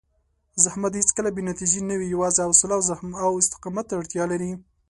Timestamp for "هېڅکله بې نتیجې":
1.01-1.81